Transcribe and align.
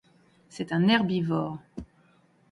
C'est 0.49 0.73
un 0.73 0.87
herbivore. 0.87 1.59